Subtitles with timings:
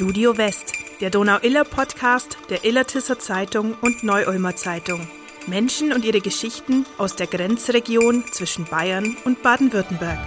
[0.00, 0.72] Studio West,
[1.02, 5.06] der Donau-Iller-Podcast der Illertisser Zeitung und Neu-Ulmer Zeitung.
[5.46, 10.18] Menschen und ihre Geschichten aus der Grenzregion zwischen Bayern und Baden-Württemberg.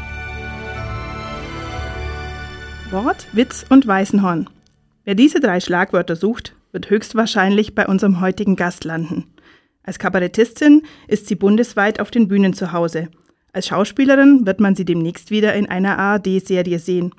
[2.91, 4.47] Wort, Witz und Weißenhorn.
[5.05, 9.25] Wer diese drei Schlagwörter sucht, wird höchstwahrscheinlich bei unserem heutigen Gast landen.
[9.81, 13.07] Als Kabarettistin ist sie bundesweit auf den Bühnen zu Hause.
[13.53, 17.11] Als Schauspielerin wird man sie demnächst wieder in einer ARD-Serie sehen.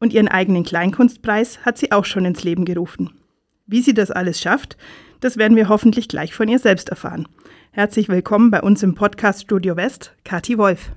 [0.00, 3.10] Und ihren eigenen Kleinkunstpreis hat sie auch schon ins Leben gerufen.
[3.66, 4.76] Wie sie das alles schafft,
[5.20, 7.26] das werden wir hoffentlich gleich von ihr selbst erfahren.
[7.72, 10.92] Herzlich willkommen bei uns im Podcast Studio West, Kathi Wolf.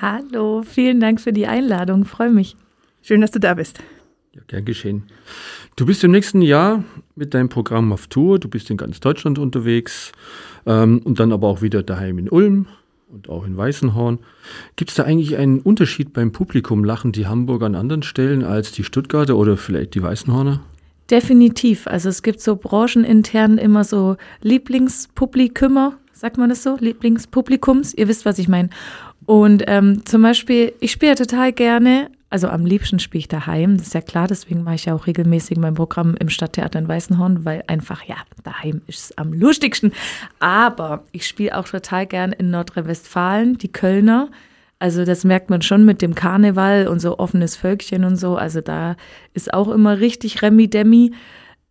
[0.00, 2.56] Hallo, vielen Dank für die Einladung, freue mich.
[3.02, 3.80] Schön, dass du da bist.
[4.32, 5.04] Ja, gern geschehen.
[5.74, 6.84] Du bist im nächsten Jahr
[7.16, 10.12] mit deinem Programm auf Tour, du bist in ganz Deutschland unterwegs
[10.64, 12.66] ähm, und dann aber auch wieder daheim in Ulm
[13.14, 14.18] und auch in Weißenhorn.
[14.76, 16.84] Gibt es da eigentlich einen Unterschied beim Publikum?
[16.84, 20.60] Lachen die Hamburger an anderen Stellen als die Stuttgarter oder vielleicht die Weißenhorner?
[21.10, 21.86] Definitiv.
[21.86, 26.76] Also es gibt so branchenintern immer so Lieblingspublikumer, sagt man das so?
[26.80, 27.94] Lieblingspublikums.
[27.94, 28.70] Ihr wisst, was ich meine.
[29.26, 33.86] Und ähm, zum Beispiel, ich spiele total gerne, also am liebsten spiele ich daheim, das
[33.86, 37.44] ist ja klar, deswegen mache ich ja auch regelmäßig mein Programm im Stadttheater in Weißenhorn,
[37.44, 39.92] weil einfach, ja, daheim ist es am lustigsten.
[40.40, 44.30] Aber ich spiele auch total gern in Nordrhein-Westfalen, die Kölner.
[44.80, 48.34] Also das merkt man schon mit dem Karneval und so offenes Völkchen und so.
[48.34, 48.96] Also da
[49.32, 51.12] ist auch immer richtig Remi-Demi.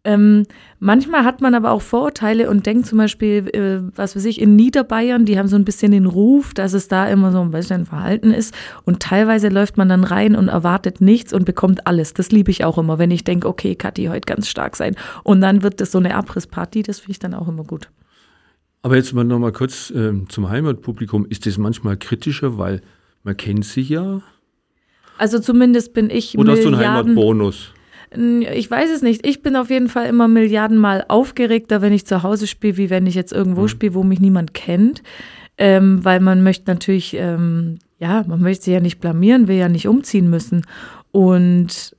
[0.06, 0.46] Ähm,
[0.80, 4.58] manchmal hat man aber auch Vorurteile und denkt zum Beispiel, äh, was weiß ich, in
[4.58, 7.86] Niederbayern, die haben so ein bisschen den Ruf, dass es da immer so ein bisschen
[7.86, 8.54] Verhalten ist.
[8.84, 12.14] Und teilweise läuft man dann rein und erwartet nichts und bekommt alles.
[12.14, 14.96] Das liebe ich auch immer, wenn ich denke, okay, Kathi, heute ganz stark sein.
[15.24, 17.90] Und dann wird das so eine Abrissparty, das finde ich dann auch immer gut.
[18.82, 21.26] Aber jetzt mal nochmal kurz äh, zum Heimatpublikum.
[21.30, 22.82] Ist das manchmal kritischer, weil
[23.24, 24.22] man kennt sich ja?
[25.18, 27.72] Also zumindest bin ich Oder hast du einen Heimatbonus?
[28.16, 29.26] Ich weiß es nicht.
[29.26, 33.08] Ich bin auf jeden Fall immer Milliardenmal aufgeregter, wenn ich zu Hause spiele, wie wenn
[33.08, 33.68] ich jetzt irgendwo mhm.
[33.68, 35.04] spiele, wo mich niemand kennt.
[35.58, 39.70] Ähm, weil man möchte natürlich, ähm, ja, man möchte sich ja nicht blamieren, will ja
[39.70, 40.66] nicht umziehen müssen.
[41.12, 41.96] Und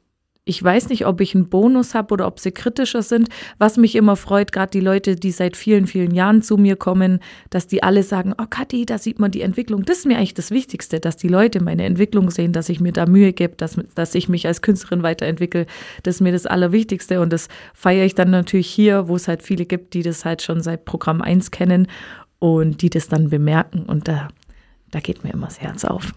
[0.46, 3.28] ich weiß nicht, ob ich einen Bonus habe oder ob sie kritischer sind.
[3.58, 7.20] Was mich immer freut, gerade die Leute, die seit vielen, vielen Jahren zu mir kommen,
[7.48, 9.84] dass die alle sagen, oh Kathi, da sieht man die Entwicklung.
[9.84, 12.92] Das ist mir eigentlich das Wichtigste, dass die Leute meine Entwicklung sehen, dass ich mir
[12.92, 15.64] da Mühe gebe, dass, dass ich mich als Künstlerin weiterentwickle.
[16.02, 19.42] Das ist mir das Allerwichtigste und das feiere ich dann natürlich hier, wo es halt
[19.42, 21.88] viele gibt, die das halt schon seit Programm 1 kennen
[22.38, 24.28] und die das dann bemerken und da,
[24.90, 26.12] da geht mir immer das Herz auf.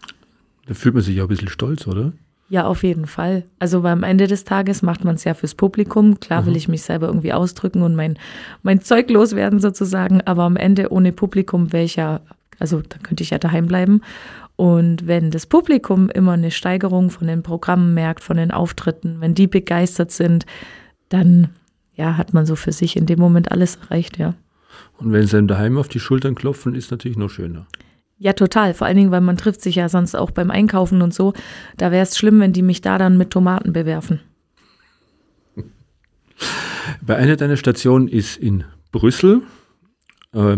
[0.65, 2.11] Da fühlt man sich ja ein bisschen stolz, oder?
[2.49, 3.43] Ja, auf jeden Fall.
[3.59, 6.19] Also am Ende des Tages macht man es ja fürs Publikum.
[6.19, 6.57] Klar will mhm.
[6.57, 8.17] ich mich selber irgendwie ausdrücken und mein,
[8.63, 12.21] mein Zeug loswerden sozusagen, aber am Ende ohne Publikum wäre ich ja,
[12.57, 14.01] also da könnte ich ja daheim bleiben.
[14.55, 19.35] Und wenn das Publikum immer eine Steigerung von den Programmen merkt, von den Auftritten, wenn
[19.35, 20.45] die begeistert sind,
[21.09, 21.49] dann
[21.95, 24.35] ja, hat man so für sich in dem Moment alles erreicht, ja.
[24.99, 27.67] Und wenn sie einem daheim auf die Schultern klopfen, ist natürlich noch schöner.
[28.19, 28.73] Ja, total.
[28.73, 31.33] Vor allen Dingen, weil man trifft sich ja sonst auch beim Einkaufen und so.
[31.77, 34.21] Da wäre es schlimm, wenn die mich da dann mit Tomaten bewerfen.
[37.01, 39.43] Bei einer deiner Stationen ist in Brüssel.
[40.33, 40.57] Äh,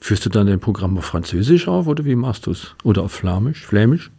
[0.00, 2.74] führst du dann dein Programm auf Französisch auf oder wie machst du es?
[2.84, 3.64] Oder auf Flämisch?
[3.66, 4.10] Flämisch?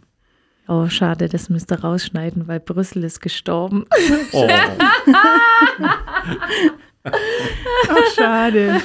[0.66, 3.84] Oh, schade, das müsst ihr rausschneiden, weil Brüssel ist gestorben.
[4.32, 4.48] Oh.
[7.04, 8.80] Ach, schade.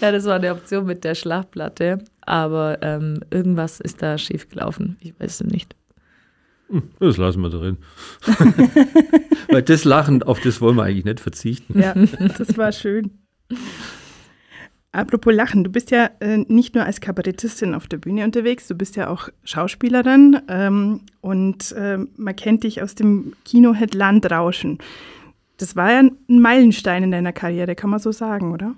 [0.00, 4.96] ja, das war eine Option mit der Schlagplatte, aber ähm, irgendwas ist da schiefgelaufen.
[5.00, 5.74] Ich weiß es nicht.
[6.68, 7.78] Hm, das lassen wir drin.
[9.48, 11.78] Weil das Lachen, auf das wollen wir eigentlich nicht verzichten.
[11.78, 13.10] Ja, das war schön.
[14.96, 18.74] Apropos Lachen, du bist ja äh, nicht nur als Kabarettistin auf der Bühne unterwegs, du
[18.74, 24.78] bist ja auch Schauspielerin ähm, und äh, man kennt dich aus dem Kinohit Landrauschen.
[25.58, 28.74] Das war ja ein Meilenstein in deiner Karriere, kann man so sagen, oder?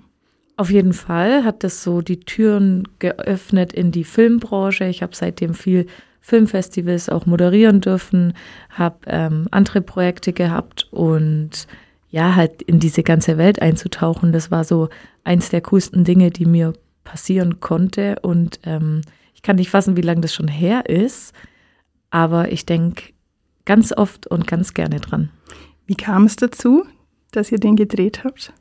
[0.59, 4.83] Auf jeden Fall hat das so die Türen geöffnet in die Filmbranche.
[4.87, 5.85] Ich habe seitdem viel
[6.19, 8.33] Filmfestivals auch moderieren dürfen,
[8.69, 11.65] habe ähm, andere Projekte gehabt und
[12.09, 14.89] ja, halt in diese ganze Welt einzutauchen, das war so
[15.23, 16.73] eins der coolsten Dinge, die mir
[17.05, 18.17] passieren konnte.
[18.21, 18.99] Und ähm,
[19.35, 21.33] ich kann nicht fassen, wie lange das schon her ist,
[22.09, 23.13] aber ich denke
[23.63, 25.29] ganz oft und ganz gerne dran.
[25.85, 26.83] Wie kam es dazu,
[27.31, 28.51] dass ihr den gedreht habt?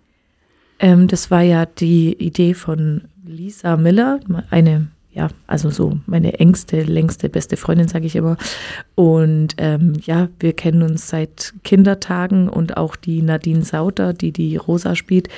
[0.78, 4.20] Ähm, das war ja die Idee von Lisa Miller,
[4.50, 8.36] eine, ja, also so meine engste, längste, beste Freundin, sage ich immer.
[8.94, 14.56] Und ähm, ja, wir kennen uns seit Kindertagen und auch die Nadine Sauter, die die
[14.56, 15.28] Rosa spielt,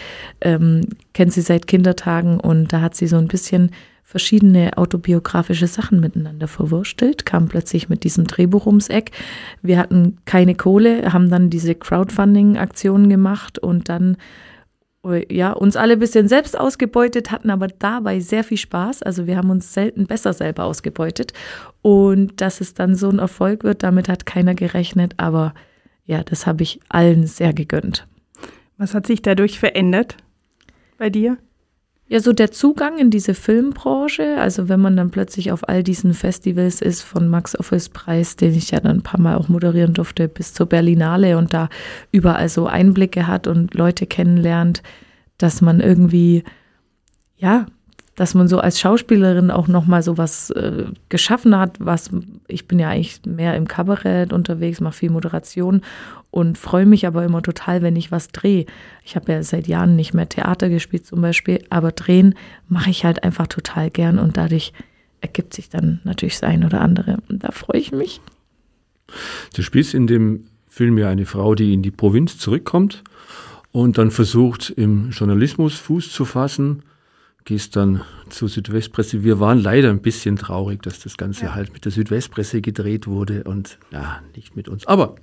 [0.40, 0.82] ähm,
[1.14, 3.70] kennt sie seit Kindertagen und da hat sie so ein bisschen
[4.10, 9.12] verschiedene autobiografische Sachen miteinander verwurstelt, kam plötzlich mit diesem Drehbuch ums Eck.
[9.62, 14.16] Wir hatten keine Kohle, haben dann diese Crowdfunding-Aktionen gemacht und dann
[15.30, 19.02] ja, uns alle ein bisschen selbst ausgebeutet, hatten aber dabei sehr viel Spaß.
[19.02, 21.32] Also wir haben uns selten besser selber ausgebeutet.
[21.82, 25.14] Und dass es dann so ein Erfolg wird, damit hat keiner gerechnet.
[25.16, 25.54] Aber
[26.04, 28.06] ja, das habe ich allen sehr gegönnt.
[28.76, 30.16] Was hat sich dadurch verändert
[30.98, 31.38] bei dir?
[32.12, 36.12] Ja, so der Zugang in diese Filmbranche, also wenn man dann plötzlich auf all diesen
[36.12, 39.94] Festivals ist, von Max Office Preis, den ich ja dann ein paar Mal auch moderieren
[39.94, 41.68] durfte, bis zur Berlinale und da
[42.10, 44.82] überall so Einblicke hat und Leute kennenlernt,
[45.38, 46.42] dass man irgendwie,
[47.36, 47.66] ja,
[48.16, 52.10] dass man so als Schauspielerin auch nochmal so was äh, geschaffen hat, was
[52.48, 55.82] ich bin ja eigentlich mehr im Kabarett unterwegs, mache viel Moderation
[56.30, 58.66] und freue mich aber immer total, wenn ich was drehe.
[59.04, 62.34] Ich habe ja seit Jahren nicht mehr Theater gespielt zum Beispiel, aber drehen
[62.68, 64.72] mache ich halt einfach total gern und dadurch
[65.20, 68.20] ergibt sich dann natürlich das ein oder andere und da freue ich mich.
[69.54, 73.02] Du spielst in dem Film ja eine Frau, die in die Provinz zurückkommt
[73.72, 76.82] und dann versucht, im Journalismus Fuß zu fassen
[77.44, 79.22] gehst dann zur Südwestpresse.
[79.24, 81.54] Wir waren leider ein bisschen traurig, dass das Ganze ja.
[81.54, 84.86] halt mit der Südwestpresse gedreht wurde und ja, nicht mit uns.
[84.86, 85.16] Aber.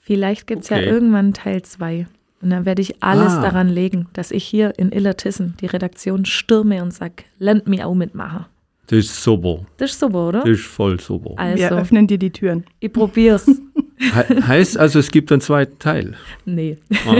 [0.00, 0.86] Vielleicht gibt es okay.
[0.86, 2.06] ja irgendwann Teil 2.
[2.40, 3.42] Und dann werde ich alles ah.
[3.42, 7.94] daran legen, dass ich hier in Illertissen die Redaktion stürme und sage, lernt mir auch
[7.94, 8.46] mitmachen.
[8.88, 9.60] Das ist super.
[9.76, 10.40] Das ist super, oder?
[10.40, 11.32] Das ist voll super.
[11.36, 12.64] Also, Wir öffnen dir die Türen.
[12.80, 13.46] Ich probier's.
[13.98, 16.14] He heißt also, es gibt einen zweiten Teil?
[16.44, 16.78] Nee.
[17.06, 17.16] Ah.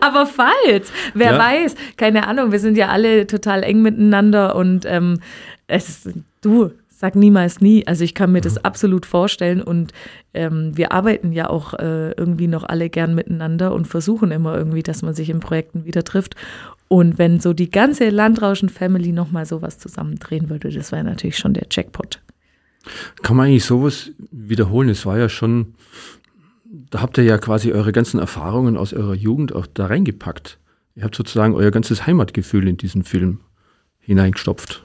[0.00, 1.38] Aber falls, wer ja.
[1.38, 5.20] weiß, keine Ahnung, wir sind ja alle total eng miteinander und ähm,
[5.66, 6.08] es,
[6.40, 6.70] du,
[7.00, 7.86] sag niemals nie.
[7.86, 8.60] Also ich kann mir das mhm.
[8.64, 9.92] absolut vorstellen und
[10.34, 14.82] ähm, wir arbeiten ja auch äh, irgendwie noch alle gern miteinander und versuchen immer irgendwie,
[14.82, 16.36] dass man sich in Projekten wieder trifft.
[16.88, 21.66] Und wenn so die ganze Landrauschen-Family nochmal sowas zusammendrehen würde, das wäre natürlich schon der
[21.70, 22.20] Jackpot.
[23.22, 24.90] Kann man eigentlich sowas wiederholen?
[24.90, 25.74] Es war ja schon,
[26.90, 30.58] da habt ihr ja quasi eure ganzen Erfahrungen aus eurer Jugend auch da reingepackt.
[30.96, 33.40] Ihr habt sozusagen euer ganzes Heimatgefühl in diesen Film
[34.00, 34.84] hineingestopft.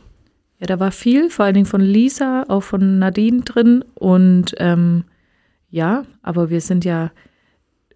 [0.65, 3.85] Ja, da war viel, vor allen Dingen von Lisa, auch von Nadine drin.
[3.93, 5.03] Und ähm,
[5.69, 7.11] ja, aber wir sind ja,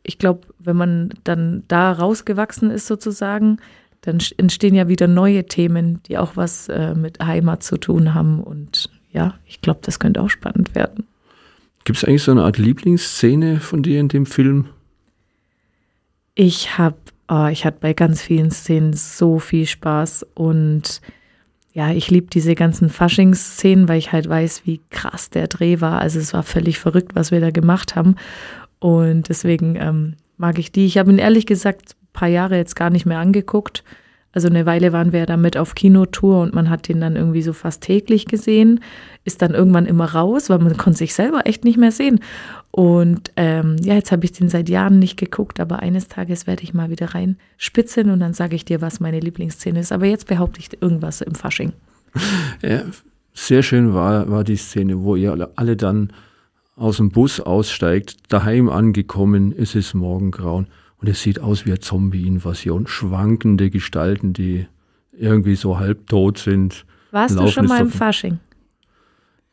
[0.03, 3.57] ich glaube, wenn man dann da rausgewachsen ist sozusagen,
[4.01, 8.39] dann entstehen ja wieder neue Themen, die auch was äh, mit Heimat zu tun haben.
[8.43, 11.07] Und ja, ich glaube, das könnte auch spannend werden.
[11.85, 14.67] Gibt es eigentlich so eine Art Lieblingsszene von dir in dem Film?
[16.35, 16.97] Ich habe,
[17.29, 21.01] oh, ich hatte bei ganz vielen Szenen so viel Spaß und
[21.71, 25.99] ja, ich liebe diese ganzen Faschingsszenen, weil ich halt weiß, wie krass der Dreh war.
[25.99, 28.15] Also es war völlig verrückt, was wir da gemacht haben.
[28.79, 30.85] Und deswegen ähm, mag ich die.
[30.85, 33.83] Ich habe ihn ehrlich gesagt ein paar Jahre jetzt gar nicht mehr angeguckt.
[34.31, 37.41] Also eine Weile waren wir ja damit auf Kinotour und man hat den dann irgendwie
[37.41, 38.79] so fast täglich gesehen,
[39.25, 42.19] ist dann irgendwann immer raus, weil man konnte sich selber echt nicht mehr sehen.
[42.69, 46.61] Und ähm, ja, jetzt habe ich den seit Jahren nicht geguckt, aber eines Tages werde
[46.61, 49.91] ich mal wieder reinspitzen und dann sage ich dir, was meine Lieblingsszene ist.
[49.91, 51.73] Aber jetzt behaupte ich irgendwas im Fasching.
[52.61, 52.81] Ja,
[53.33, 56.11] sehr schön war, war die Szene, wo ihr alle dann
[56.75, 60.67] aus dem Bus aussteigt, daheim angekommen, ist es morgengrauen
[61.01, 62.87] und es sieht aus wie eine Zombie-Invasion.
[62.87, 64.67] Schwankende Gestalten, die
[65.11, 66.85] irgendwie so halbtot sind.
[67.11, 68.39] Warst du schon mal im Fasching?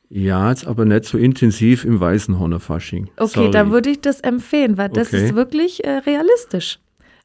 [0.08, 3.08] Ja, jetzt aber nicht so intensiv im Weißenhorner Fasching.
[3.16, 3.50] Okay, Sorry.
[3.50, 5.24] dann würde ich das empfehlen, weil das okay.
[5.24, 6.78] ist wirklich äh, realistisch.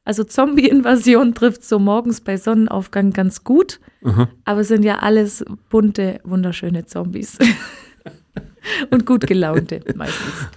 [0.04, 4.28] Also Zombie-Invasion trifft so morgens bei Sonnenaufgang ganz gut, Aha.
[4.44, 7.38] aber es sind ja alles bunte, wunderschöne Zombies.
[8.90, 10.48] Und gut gelaunte meistens.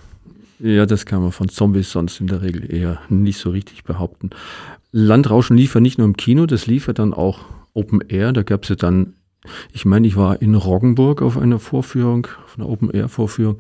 [0.66, 4.32] Ja, das kann man von Zombies sonst in der Regel eher nicht so richtig behaupten.
[4.92, 7.42] Landrauschen lief ja nicht nur im Kino, das lief ja dann auch
[7.74, 8.34] Open Air.
[8.34, 9.14] Da gab es ja dann
[9.72, 13.60] ich meine, ich war in Roggenburg auf einer Vorführung, auf einer Open-Air-Vorführung.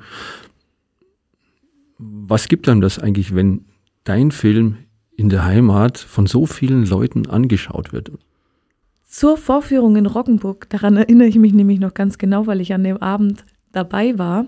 [1.98, 3.66] Was gibt einem das eigentlich, wenn
[4.04, 4.78] dein Film
[5.16, 8.12] in der Heimat von so vielen Leuten angeschaut wird?
[9.08, 12.84] Zur Vorführung in Roggenburg, daran erinnere ich mich nämlich noch ganz genau, weil ich an
[12.84, 14.48] dem Abend dabei war.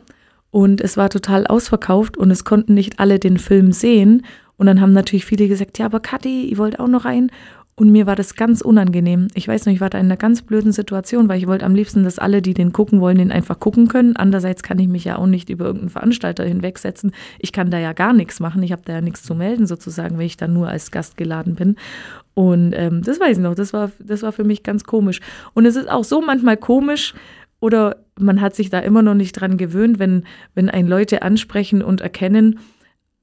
[0.57, 4.25] Und es war total ausverkauft und es konnten nicht alle den Film sehen.
[4.55, 7.29] Und dann haben natürlich viele gesagt, ja, aber Kathi, ihr wollt auch noch rein.
[7.75, 9.27] Und mir war das ganz unangenehm.
[9.35, 11.75] Ich weiß noch, ich war da in einer ganz blöden Situation, weil ich wollte am
[11.75, 14.15] liebsten, dass alle, die den gucken wollen, den einfach gucken können.
[14.15, 17.11] Andererseits kann ich mich ja auch nicht über irgendeinen Veranstalter hinwegsetzen.
[17.37, 18.63] Ich kann da ja gar nichts machen.
[18.63, 21.53] Ich habe da ja nichts zu melden, sozusagen, wenn ich da nur als Gast geladen
[21.53, 21.75] bin.
[22.33, 25.19] Und ähm, das weiß ich noch, das war, das war für mich ganz komisch.
[25.53, 27.13] Und es ist auch so manchmal komisch,
[27.59, 30.23] oder man hat sich da immer noch nicht dran gewöhnt, wenn,
[30.55, 32.59] wenn ein Leute ansprechen und erkennen.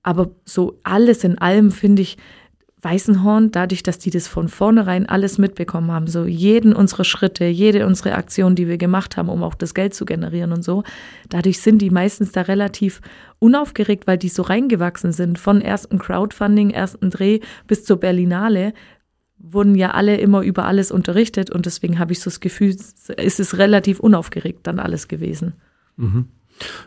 [0.03, 2.17] Aber so alles in allem finde ich,
[2.85, 7.87] Weißenhorn, dadurch, dass die das von vornherein alles mitbekommen haben, so jeden unserer Schritte, jede
[7.87, 10.85] unsere Aktion, die wir gemacht haben, um auch das Geld zu generieren und so,
[11.31, 13.01] dadurch sind die meistens da relativ
[13.39, 15.39] unaufgeregt, weil die so reingewachsen sind.
[15.39, 18.75] Von ersten Crowdfunding, ersten Dreh bis zur Berlinale
[19.53, 23.41] wurden ja alle immer über alles unterrichtet und deswegen habe ich so das Gefühl, ist
[23.41, 25.55] es relativ unaufgeregt dann alles gewesen.
[25.97, 26.29] Mhm.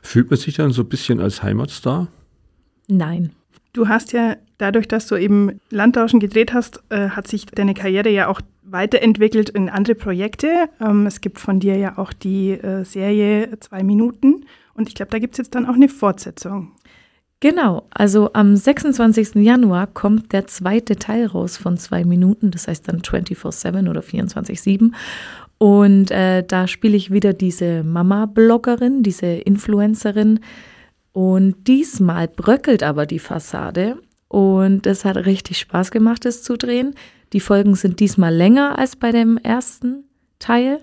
[0.02, 2.08] Fühlt man sich dann so ein bisschen als Heimatstar?
[2.88, 3.32] Nein.
[3.74, 8.10] Du hast ja dadurch, dass du eben Landtauschen gedreht hast, äh, hat sich deine Karriere
[8.10, 10.70] ja auch weiterentwickelt in andere Projekte.
[10.82, 15.12] Ähm, es gibt von dir ja auch die äh, Serie Zwei Minuten und ich glaube,
[15.12, 16.72] da gibt es jetzt dann auch eine Fortsetzung.
[17.39, 19.36] Genau, also am 26.
[19.36, 24.91] Januar kommt der zweite Teil raus von zwei Minuten, das heißt dann 24-7 oder 24-7.
[25.60, 30.39] Und äh, da spiele ich wieder diese Mama-Bloggerin, diese Influencerin.
[31.13, 33.98] Und diesmal bröckelt aber die Fassade.
[34.27, 36.96] Und es hat richtig Spaß gemacht, es zu drehen.
[37.34, 40.06] Die Folgen sind diesmal länger als bei dem ersten
[40.39, 40.79] Teil.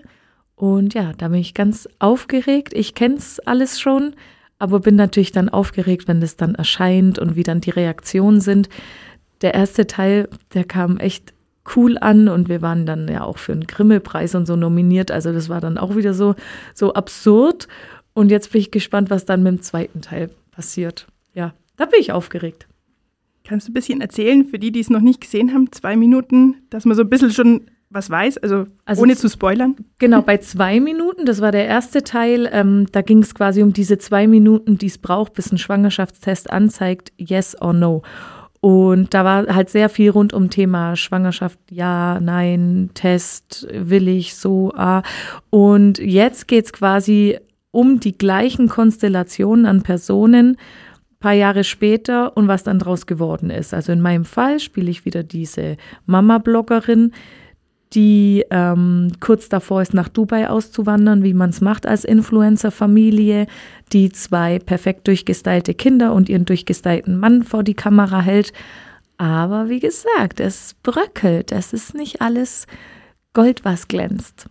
[0.55, 2.73] Und ja, da bin ich ganz aufgeregt.
[2.73, 4.15] Ich kenne es alles schon
[4.59, 8.69] aber bin natürlich dann aufgeregt, wenn das dann erscheint und wie dann die Reaktionen sind.
[9.41, 11.33] Der erste Teil, der kam echt
[11.75, 15.11] cool an und wir waren dann ja auch für einen Grimme-Preis und so nominiert.
[15.11, 16.35] Also das war dann auch wieder so,
[16.73, 17.67] so absurd.
[18.13, 21.07] Und jetzt bin ich gespannt, was dann mit dem zweiten Teil passiert.
[21.33, 22.67] Ja, da bin ich aufgeregt.
[23.43, 26.55] Kannst du ein bisschen erzählen, für die, die es noch nicht gesehen haben, zwei Minuten,
[26.69, 29.75] dass man so ein bisschen schon was weiß, also, also ohne zu spoilern?
[29.99, 33.73] Genau, bei zwei Minuten, das war der erste Teil, ähm, da ging es quasi um
[33.73, 38.01] diese zwei Minuten, die es braucht, bis ein Schwangerschaftstest anzeigt, yes or no.
[38.59, 44.35] Und da war halt sehr viel rund um Thema Schwangerschaft, ja, nein, Test, will ich,
[44.35, 45.03] so, ah.
[45.51, 47.37] Und jetzt geht es quasi
[47.69, 50.57] um die gleichen Konstellationen an Personen,
[51.19, 53.73] paar Jahre später und was dann draus geworden ist.
[53.73, 57.13] Also in meinem Fall spiele ich wieder diese Mama-Bloggerin,
[57.95, 63.47] die ähm, kurz davor ist, nach Dubai auszuwandern, wie man es macht als Influencer-Familie,
[63.93, 68.51] die zwei perfekt durchgestylte Kinder und ihren durchgestylten Mann vor die Kamera hält.
[69.17, 71.51] Aber wie gesagt, es bröckelt.
[71.51, 72.67] Es ist nicht alles
[73.33, 74.47] Gold, was glänzt.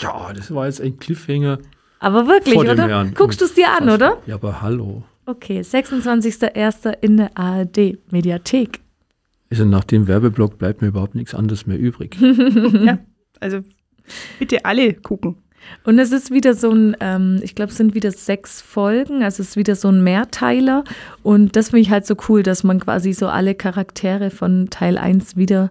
[0.00, 1.58] Ja, das war jetzt ein Cliffhanger.
[1.98, 2.88] Aber wirklich, oder?
[2.88, 3.14] Herrn.
[3.14, 4.16] Guckst du es dir an, oder?
[4.26, 5.02] Ja, aber hallo.
[5.26, 6.94] Okay, 26.01.
[7.02, 8.80] in der ARD-Mediathek.
[9.50, 12.16] Also nach dem Werbeblock bleibt mir überhaupt nichts anderes mehr übrig.
[12.84, 12.98] ja,
[13.40, 13.60] also
[14.38, 15.36] bitte alle gucken.
[15.84, 19.42] Und es ist wieder so ein, ähm, ich glaube, es sind wieder sechs Folgen, also
[19.42, 20.84] es ist wieder so ein Mehrteiler.
[21.22, 24.96] Und das finde ich halt so cool, dass man quasi so alle Charaktere von Teil
[24.96, 25.70] 1 wieder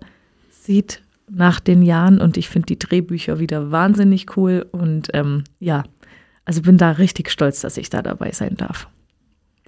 [0.50, 2.22] sieht nach den Jahren.
[2.22, 4.66] Und ich finde die Drehbücher wieder wahnsinnig cool.
[4.72, 5.84] Und ähm, ja,
[6.46, 8.88] also bin da richtig stolz, dass ich da dabei sein darf.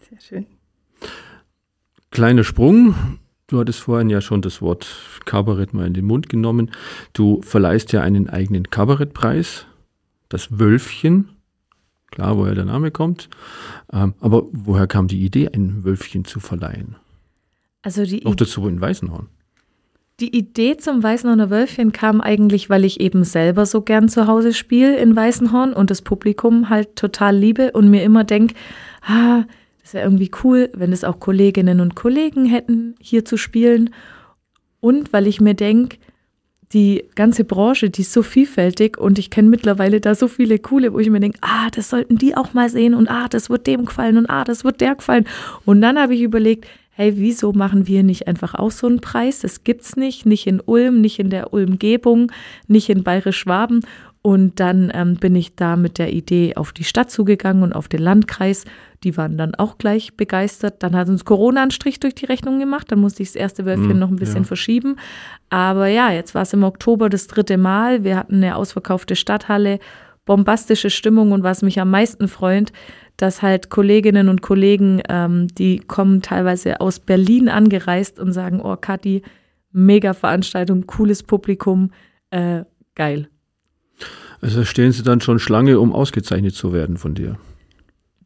[0.10, 0.46] Sehr schön.
[2.12, 2.96] Kleiner Sprung.
[3.51, 4.88] Du hattest vorhin ja schon das Wort
[5.25, 6.72] Kabarett mal in den Mund genommen.
[7.12, 9.65] Du verleihst ja einen eigenen Kabarettpreis,
[10.29, 11.27] das Wölfchen.
[12.12, 13.27] Klar, woher der Name kommt.
[13.91, 16.96] Ähm, aber woher kam die Idee, ein Wölfchen zu verleihen?
[17.81, 19.27] Also die Auch dazu in Weißenhorn.
[20.22, 24.53] Die Idee zum Weißenhorner Wölfchen kam eigentlich, weil ich eben selber so gern zu Hause
[24.53, 28.55] spiele in Weißenhorn und das Publikum halt total liebe und mir immer denke,
[29.01, 29.43] ah,
[29.84, 33.92] es wäre irgendwie cool, wenn es auch Kolleginnen und Kollegen hätten, hier zu spielen.
[34.80, 35.98] Und weil ich mir denke,
[36.74, 40.94] die ganze Branche, die ist so vielfältig und ich kenne mittlerweile da so viele coole,
[40.94, 43.68] wo ich mir denke, ah, das sollten die auch mal sehen und ah, das wird
[43.68, 45.26] dem gefallen und ah, das wird der gefallen.
[45.66, 49.40] Und dann habe ich überlegt, hey, wieso machen wir nicht einfach auch so einen Preis?
[49.40, 52.32] Das gibt's nicht, nicht in Ulm, nicht in der Ulmgebung,
[52.68, 53.82] nicht in Bayerisch-Schwaben.
[54.24, 57.88] Und dann ähm, bin ich da mit der Idee auf die Stadt zugegangen und auf
[57.88, 58.66] den Landkreis.
[59.04, 60.84] Die waren dann auch gleich begeistert.
[60.84, 62.92] Dann hat uns Corona einen Strich durch die Rechnung gemacht.
[62.92, 64.48] Dann musste ich das erste Wölfchen mm, noch ein bisschen ja.
[64.48, 64.98] verschieben.
[65.50, 68.04] Aber ja, jetzt war es im Oktober das dritte Mal.
[68.04, 69.80] Wir hatten eine ausverkaufte Stadthalle,
[70.25, 72.72] bombastische Stimmung und was mich am meisten freut,
[73.18, 78.75] dass halt Kolleginnen und Kollegen, ähm, die kommen teilweise aus Berlin angereist und sagen, oh
[78.75, 79.24] Kathi,
[79.72, 81.90] mega Veranstaltung, cooles Publikum,
[82.30, 83.31] äh, geil.
[84.42, 87.38] Also stehen sie dann schon Schlange, um ausgezeichnet zu werden von dir?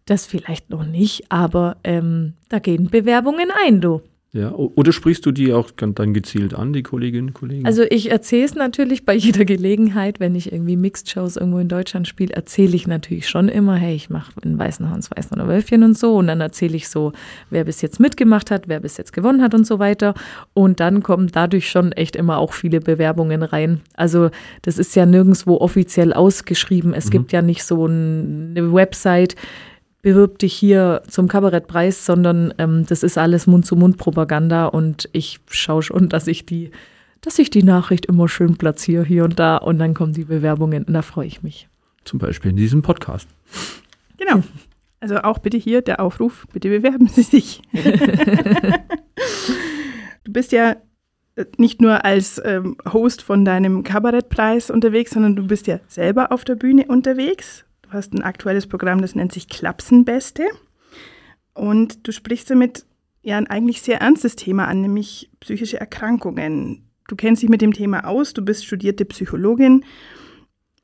[0.05, 4.01] Das vielleicht noch nicht, aber ähm, da gehen Bewerbungen ein, du.
[4.35, 7.65] Ja, oder sprichst du die auch dann gezielt an, die Kolleginnen und Kollegen?
[7.65, 12.05] Also ich erzähle es natürlich bei jeder Gelegenheit, wenn ich irgendwie Mixed-Shows irgendwo in Deutschland
[12.05, 16.17] spiele, erzähle ich natürlich schon immer, hey, ich mache in Weißenhorns, Weißenhorner Wölfchen und so.
[16.17, 17.13] Und dann erzähle ich so,
[17.49, 20.13] wer bis jetzt mitgemacht hat, wer bis jetzt gewonnen hat und so weiter.
[20.53, 23.79] Und dann kommen dadurch schon echt immer auch viele Bewerbungen rein.
[23.93, 24.31] Also
[24.63, 26.93] das ist ja nirgendwo offiziell ausgeschrieben.
[26.93, 27.11] Es mhm.
[27.11, 29.37] gibt ja nicht so eine Website,
[30.05, 36.09] bewirb dich hier zum Kabarettpreis, sondern ähm, das ist alles Mund-zu-Mund-Propaganda und ich schaue schon,
[36.09, 36.69] dass ich die,
[37.21, 40.83] dass ich die Nachricht immer schön platziere hier und da und dann kommen die Bewerbungen
[40.83, 41.67] und da freue ich mich.
[42.03, 43.27] Zum Beispiel in diesem Podcast.
[44.17, 44.43] Genau.
[44.99, 47.63] Also auch bitte hier der Aufruf, bitte bewerben Sie sich.
[50.23, 50.75] du bist ja
[51.35, 56.31] äh, nicht nur als ähm, Host von deinem Kabarettpreis unterwegs, sondern du bist ja selber
[56.31, 57.64] auf der Bühne unterwegs.
[57.85, 60.45] Du hast ein aktuelles Programm, das nennt sich Klapsenbeste.
[61.53, 62.85] Und du sprichst damit
[63.21, 66.89] ja ein eigentlich sehr ernstes Thema an, nämlich psychische Erkrankungen.
[67.07, 69.85] Du kennst dich mit dem Thema aus, du bist studierte Psychologin,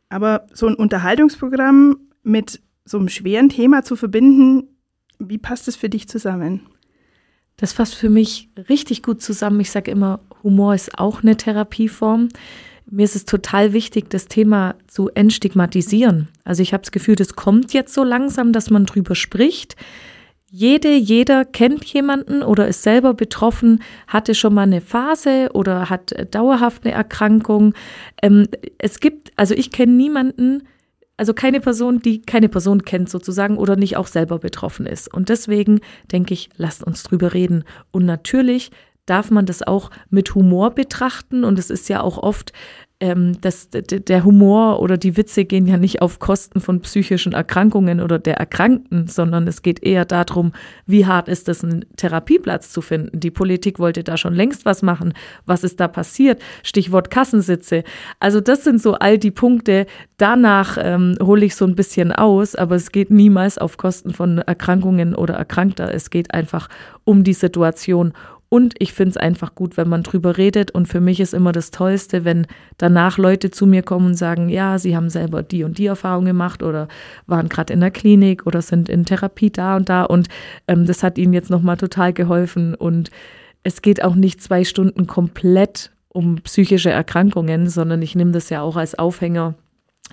[0.09, 4.67] aber so ein Unterhaltungsprogramm mit so einem schweren Thema zu verbinden,
[5.17, 6.61] wie passt es für dich zusammen?
[7.57, 9.59] Das fasst für mich richtig gut zusammen.
[9.59, 12.29] Ich sage immer, Humor ist auch eine Therapieform
[12.91, 16.27] mir ist es total wichtig, das Thema zu entstigmatisieren.
[16.43, 19.75] Also ich habe das Gefühl, das kommt jetzt so langsam, dass man drüber spricht.
[20.49, 26.13] Jede, jeder kennt jemanden oder ist selber betroffen, hatte schon mal eine Phase oder hat
[26.31, 27.73] dauerhaft eine Erkrankung.
[28.21, 30.63] Ähm, es gibt, also ich kenne niemanden,
[31.15, 35.13] also keine Person, die keine Person kennt sozusagen oder nicht auch selber betroffen ist.
[35.13, 35.79] Und deswegen
[36.11, 37.63] denke ich, lasst uns drüber reden.
[37.91, 38.71] Und natürlich
[39.05, 41.43] darf man das auch mit Humor betrachten.
[41.43, 42.53] Und es ist ja auch oft,
[43.01, 47.99] ähm, dass der Humor oder die Witze gehen ja nicht auf Kosten von psychischen Erkrankungen
[47.99, 50.53] oder der Erkrankten, sondern es geht eher darum,
[50.85, 53.19] wie hart ist es, einen Therapieplatz zu finden.
[53.19, 55.13] Die Politik wollte da schon längst was machen.
[55.47, 56.41] Was ist da passiert?
[56.61, 57.83] Stichwort Kassensitze.
[58.19, 59.87] Also das sind so all die Punkte.
[60.17, 64.37] Danach ähm, hole ich so ein bisschen aus, aber es geht niemals auf Kosten von
[64.37, 65.91] Erkrankungen oder Erkrankter.
[65.91, 66.69] Es geht einfach
[67.03, 68.13] um die Situation
[68.53, 70.71] und ich finde es einfach gut, wenn man drüber redet.
[70.71, 74.49] Und für mich ist immer das Tollste, wenn danach Leute zu mir kommen und sagen,
[74.49, 76.89] ja, sie haben selber die und die Erfahrung gemacht oder
[77.27, 80.03] waren gerade in der Klinik oder sind in Therapie da und da.
[80.03, 80.27] Und
[80.67, 82.75] ähm, das hat ihnen jetzt nochmal total geholfen.
[82.75, 83.09] Und
[83.63, 88.63] es geht auch nicht zwei Stunden komplett um psychische Erkrankungen, sondern ich nehme das ja
[88.63, 89.55] auch als Aufhänger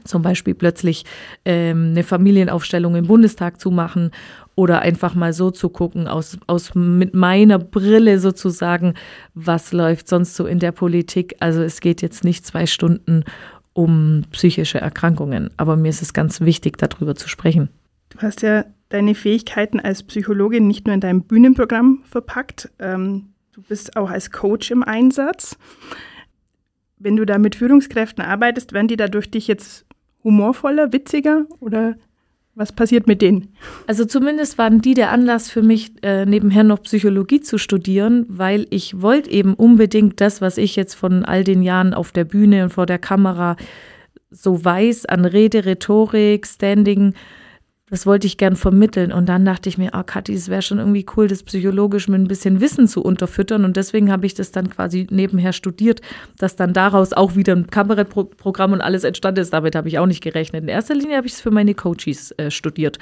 [0.04, 1.04] zum Beispiel plötzlich
[1.44, 4.10] ähm, eine Familienaufstellung im Bundestag zu machen
[4.54, 8.94] oder einfach mal so zu gucken, aus, aus mit meiner Brille sozusagen,
[9.34, 11.36] was läuft sonst so in der Politik.
[11.38, 13.22] Also es geht jetzt nicht zwei Stunden
[13.72, 17.68] um psychische Erkrankungen, aber mir ist es ganz wichtig, darüber zu sprechen.
[18.08, 23.62] Du hast ja deine Fähigkeiten als Psychologin nicht nur in deinem Bühnenprogramm verpackt, ähm, du
[23.62, 25.56] bist auch als Coach im Einsatz.
[26.98, 29.86] Wenn du da mit Führungskräften arbeitest, werden die dadurch dich jetzt
[30.24, 31.96] humorvoller, witziger oder
[32.54, 33.54] was passiert mit denen?
[33.86, 38.66] Also zumindest waren die der Anlass für mich, äh, nebenher noch Psychologie zu studieren, weil
[38.70, 42.64] ich wollte eben unbedingt das, was ich jetzt von all den Jahren auf der Bühne
[42.64, 43.56] und vor der Kamera
[44.30, 47.14] so weiß an Rede, Rhetorik, Standing,
[47.90, 49.12] das wollte ich gern vermitteln.
[49.12, 52.08] Und dann dachte ich mir, ah, oh, Kathi, es wäre schon irgendwie cool, das psychologisch
[52.08, 53.64] mit ein bisschen Wissen zu unterfüttern.
[53.64, 56.00] Und deswegen habe ich das dann quasi nebenher studiert,
[56.38, 59.52] dass dann daraus auch wieder ein Kabarettprogramm und alles entstanden ist.
[59.52, 60.62] Damit habe ich auch nicht gerechnet.
[60.62, 62.98] In erster Linie habe ich es für meine Coaches äh, studiert.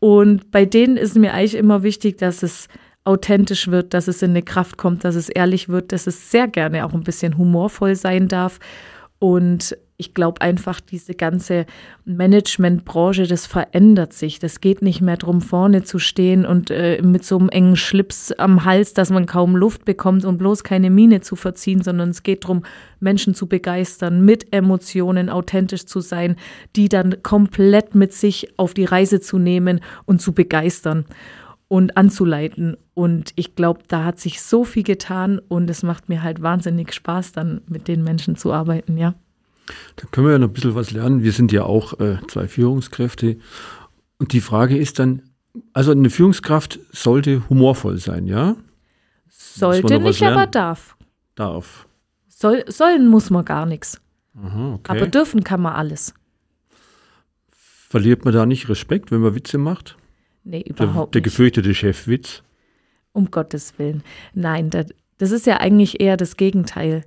[0.00, 2.68] Und bei denen ist mir eigentlich immer wichtig, dass es
[3.04, 6.46] authentisch wird, dass es in eine Kraft kommt, dass es ehrlich wird, dass es sehr
[6.46, 8.58] gerne auch ein bisschen humorvoll sein darf.
[9.18, 11.66] Und ich glaube einfach, diese ganze
[12.04, 14.38] Managementbranche, das verändert sich.
[14.38, 18.30] Das geht nicht mehr darum, vorne zu stehen und äh, mit so einem engen Schlips
[18.30, 22.22] am Hals, dass man kaum Luft bekommt und bloß keine Miene zu verziehen, sondern es
[22.22, 22.62] geht darum,
[23.00, 26.36] Menschen zu begeistern, mit Emotionen authentisch zu sein,
[26.76, 31.06] die dann komplett mit sich auf die Reise zu nehmen und zu begeistern
[31.66, 32.76] und anzuleiten.
[32.94, 36.92] Und ich glaube, da hat sich so viel getan und es macht mir halt wahnsinnig
[36.92, 39.14] Spaß, dann mit den Menschen zu arbeiten, ja.
[39.96, 41.22] Da können wir ja noch ein bisschen was lernen.
[41.22, 43.38] Wir sind ja auch äh, zwei Führungskräfte.
[44.18, 45.22] Und die Frage ist dann,
[45.72, 48.56] also eine Führungskraft sollte humorvoll sein, ja?
[49.28, 50.96] Sollte nicht, aber darf.
[51.34, 51.86] Darf.
[52.28, 54.00] Soll, sollen muss man gar nichts.
[54.34, 54.78] okay.
[54.86, 56.14] Aber dürfen kann man alles.
[57.50, 59.96] Verliert man da nicht Respekt, wenn man Witze macht?
[60.44, 62.42] Nee, überhaupt der, der gefürchtete Chefwitz?
[63.12, 64.02] Um Gottes Willen.
[64.34, 64.86] Nein, das,
[65.18, 67.04] das ist ja eigentlich eher das Gegenteil.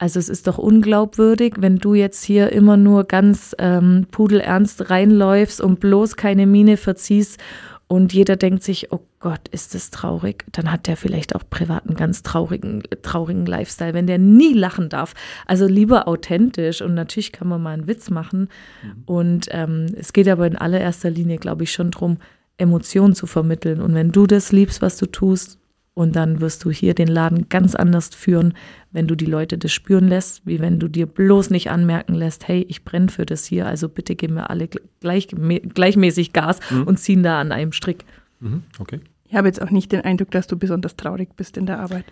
[0.00, 5.60] Also es ist doch unglaubwürdig, wenn du jetzt hier immer nur ganz ähm, pudelernst reinläufst
[5.60, 7.38] und bloß keine Miene verziehst
[7.86, 10.46] und jeder denkt sich, oh Gott, ist das traurig.
[10.52, 14.88] Dann hat der vielleicht auch privat einen ganz traurigen, traurigen Lifestyle, wenn der nie lachen
[14.88, 15.12] darf.
[15.44, 18.48] Also lieber authentisch und natürlich kann man mal einen Witz machen.
[18.82, 19.02] Mhm.
[19.04, 22.16] Und ähm, es geht aber in allererster Linie, glaube ich, schon darum,
[22.56, 23.82] Emotionen zu vermitteln.
[23.82, 25.59] Und wenn du das liebst, was du tust,
[26.00, 28.54] Und dann wirst du hier den Laden ganz anders führen,
[28.90, 32.48] wenn du die Leute das spüren lässt, wie wenn du dir bloß nicht anmerken lässt,
[32.48, 36.84] hey, ich brenne für das hier, also bitte geben wir alle gleich, gleichmäßig Gas mhm.
[36.84, 38.06] und ziehen da an einem Strick.
[38.38, 39.00] Mhm, okay.
[39.28, 42.06] Ich habe jetzt auch nicht den Eindruck, dass du besonders traurig bist in der Arbeit.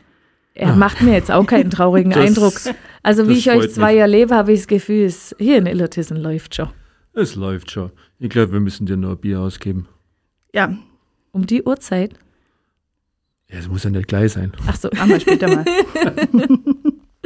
[0.53, 2.61] Er macht mir jetzt auch keinen traurigen das, Eindruck.
[3.03, 4.01] Also wie ich euch zwei mich.
[4.03, 6.69] erlebe, habe ich das Gefühl, es, hier in Illertissen läuft schon.
[7.15, 7.91] Es läuft schon.
[8.19, 9.89] Ich glaube, wir müssen dir nur ein Bier ausgeben.
[10.53, 10.77] Ja.
[11.33, 12.19] Um die Uhrzeit?
[13.51, 14.53] Ja, es muss ja nicht gleich sein.
[14.67, 14.91] Ach so.
[14.95, 15.65] Machen wir später mal.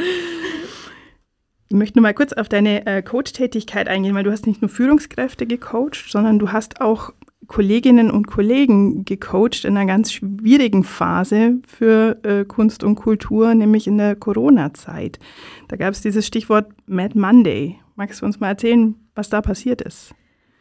[1.68, 4.68] ich möchte nur mal kurz auf deine äh, Coach-Tätigkeit eingehen, weil du hast nicht nur
[4.68, 7.12] Führungskräfte gecoacht, sondern du hast auch
[7.48, 13.88] Kolleginnen und Kollegen gecoacht in einer ganz schwierigen Phase für äh, Kunst und Kultur, nämlich
[13.88, 15.18] in der Corona-Zeit.
[15.66, 17.80] Da gab es dieses Stichwort Mad Monday.
[17.96, 20.14] Magst du uns mal erzählen, was da passiert ist?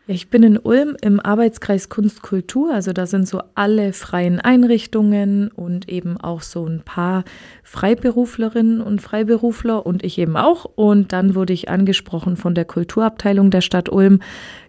[0.07, 5.49] Ich bin in Ulm im Arbeitskreis Kunst Kultur, also da sind so alle freien Einrichtungen
[5.49, 7.23] und eben auch so ein paar
[7.61, 10.65] Freiberuflerinnen und Freiberufler und ich eben auch.
[10.65, 14.21] Und dann wurde ich angesprochen von der Kulturabteilung der Stadt Ulm.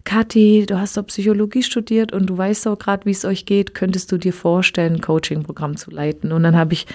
[0.05, 3.75] Kathi, du hast doch Psychologie studiert und du weißt auch gerade, wie es euch geht.
[3.75, 6.33] Könntest du dir vorstellen, ein Coaching-Programm zu leiten?
[6.33, 6.87] Und dann habe ich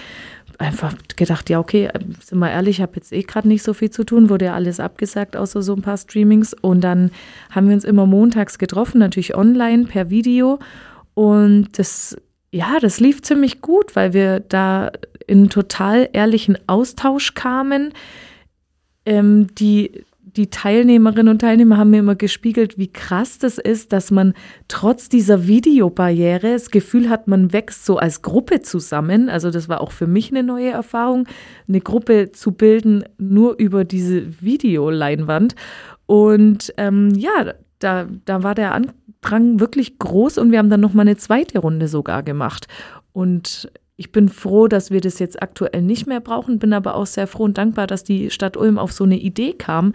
[0.58, 1.88] einfach gedacht, ja, okay,
[2.20, 4.54] sind wir ehrlich, ich habe jetzt eh gerade nicht so viel zu tun, wurde ja
[4.54, 6.52] alles abgesagt, außer so ein paar Streamings.
[6.52, 7.12] Und dann
[7.50, 10.58] haben wir uns immer montags getroffen, natürlich online per Video.
[11.14, 12.16] Und das,
[12.50, 14.90] ja, das lief ziemlich gut, weil wir da
[15.26, 17.92] in total ehrlichen Austausch kamen.
[19.06, 20.04] Ähm, die
[20.38, 24.34] die Teilnehmerinnen und Teilnehmer haben mir immer gespiegelt, wie krass das ist, dass man
[24.68, 29.28] trotz dieser Videobarriere das Gefühl hat, man wächst so als Gruppe zusammen.
[29.28, 31.26] Also das war auch für mich eine neue Erfahrung,
[31.68, 35.56] eine Gruppe zu bilden nur über diese Videoleinwand.
[36.06, 40.94] Und ähm, ja, da, da war der Andrang wirklich groß und wir haben dann noch
[40.94, 42.68] mal eine zweite Runde sogar gemacht.
[43.12, 47.04] Und ich bin froh, dass wir das jetzt aktuell nicht mehr brauchen, bin aber auch
[47.04, 49.92] sehr froh und dankbar, dass die Stadt Ulm auf so eine Idee kam,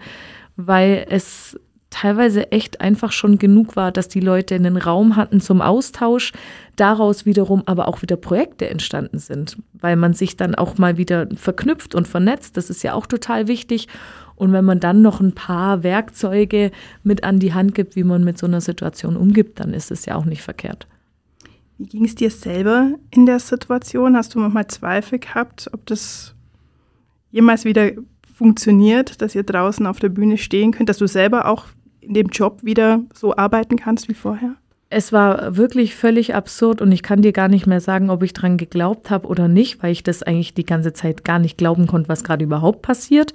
[0.56, 5.62] weil es teilweise echt einfach schon genug war, dass die Leute einen Raum hatten zum
[5.62, 6.32] Austausch,
[6.76, 11.26] daraus wiederum aber auch wieder Projekte entstanden sind, weil man sich dann auch mal wieder
[11.34, 12.58] verknüpft und vernetzt.
[12.58, 13.88] Das ist ja auch total wichtig.
[14.36, 16.72] Und wenn man dann noch ein paar Werkzeuge
[17.04, 20.04] mit an die Hand gibt, wie man mit so einer Situation umgibt, dann ist es
[20.04, 20.86] ja auch nicht verkehrt.
[21.84, 24.16] Wie ging es dir selber in der Situation?
[24.16, 26.34] Hast du manchmal Zweifel gehabt, ob das
[27.30, 27.90] jemals wieder
[28.34, 31.66] funktioniert, dass ihr draußen auf der Bühne stehen könnt, dass du selber auch
[32.00, 34.56] in dem Job wieder so arbeiten kannst wie vorher?
[34.90, 38.32] Es war wirklich völlig absurd und ich kann dir gar nicht mehr sagen, ob ich
[38.32, 41.86] dran geglaubt habe oder nicht, weil ich das eigentlich die ganze Zeit gar nicht glauben
[41.86, 43.32] konnte, was gerade überhaupt passiert.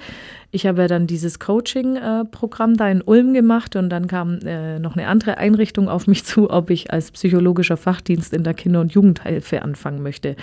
[0.51, 4.95] Ich habe ja dann dieses Coaching-Programm da in Ulm gemacht und dann kam äh, noch
[4.95, 8.93] eine andere Einrichtung auf mich zu, ob ich als psychologischer Fachdienst in der Kinder- und
[8.93, 10.35] Jugendhilfe anfangen möchte,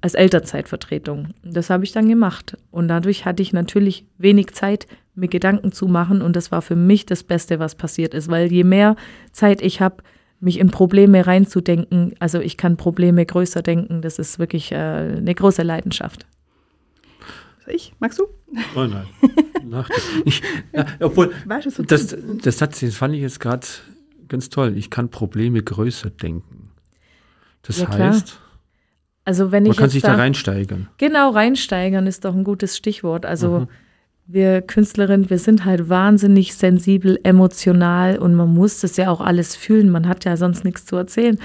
[0.00, 1.28] als Elternzeitvertretung.
[1.42, 5.86] Das habe ich dann gemacht und dadurch hatte ich natürlich wenig Zeit, mir Gedanken zu
[5.86, 8.96] machen und das war für mich das Beste, was passiert ist, weil je mehr
[9.32, 10.02] Zeit ich habe,
[10.44, 15.34] mich in Probleme reinzudenken, also ich kann Probleme größer denken, das ist wirklich äh, eine
[15.34, 16.26] große Leidenschaft.
[17.66, 17.94] Ich?
[17.98, 18.24] Magst du?
[18.76, 19.06] Oh nein.
[20.24, 21.32] ich, ja, obwohl,
[21.86, 23.66] das, das Satz, den fand ich jetzt gerade
[24.28, 24.76] ganz toll.
[24.76, 26.70] Ich kann Probleme größer denken.
[27.62, 28.38] Das ja, heißt,
[29.24, 30.88] also wenn man ich kann sich da, da, reinsteigern.
[30.98, 33.24] Genau, reinsteigern ist doch ein gutes Stichwort.
[33.24, 33.68] Also mhm.
[34.26, 39.54] Wir Künstlerinnen, wir sind halt wahnsinnig sensibel, emotional und man muss das ja auch alles
[39.54, 39.90] fühlen.
[39.90, 41.38] Man hat ja sonst nichts zu erzählen.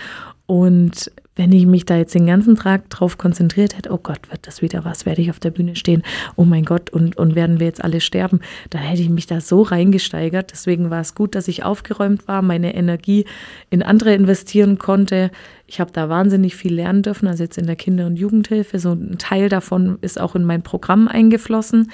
[0.45, 4.47] Und wenn ich mich da jetzt den ganzen Tag drauf konzentriert hätte, oh Gott, wird
[4.47, 6.03] das wieder was, werde ich auf der Bühne stehen,
[6.35, 8.39] oh mein Gott, und, und werden wir jetzt alle sterben,
[8.71, 10.51] dann hätte ich mich da so reingesteigert.
[10.51, 13.25] Deswegen war es gut, dass ich aufgeräumt war, meine Energie
[13.69, 15.31] in andere investieren konnte.
[15.67, 18.79] Ich habe da wahnsinnig viel lernen dürfen, also jetzt in der Kinder- und Jugendhilfe.
[18.79, 21.91] So ein Teil davon ist auch in mein Programm eingeflossen.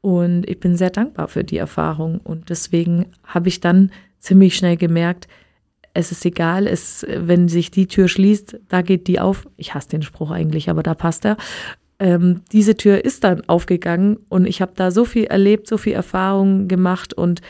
[0.00, 2.20] Und ich bin sehr dankbar für die Erfahrung.
[2.22, 5.28] Und deswegen habe ich dann ziemlich schnell gemerkt,
[5.92, 9.48] es ist egal, es, wenn sich die Tür schließt, da geht die auf.
[9.56, 11.36] Ich hasse den Spruch eigentlich, aber da passt er.
[11.98, 15.92] Ähm, diese Tür ist dann aufgegangen und ich habe da so viel erlebt, so viel
[15.92, 17.42] Erfahrung gemacht und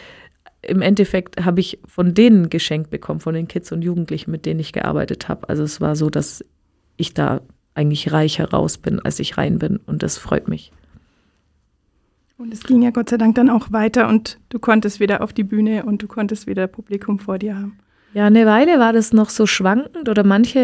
[0.62, 4.60] im Endeffekt habe ich von denen geschenkt bekommen, von den Kids und Jugendlichen, mit denen
[4.60, 5.48] ich gearbeitet habe.
[5.48, 6.44] Also es war so, dass
[6.96, 7.40] ich da
[7.74, 10.72] eigentlich reicher raus bin, als ich rein bin und das freut mich.
[12.40, 15.34] Und es ging ja Gott sei Dank dann auch weiter und du konntest wieder auf
[15.34, 17.76] die Bühne und du konntest wieder Publikum vor dir haben.
[18.14, 20.58] Ja, eine Weile war das noch so schwankend oder manche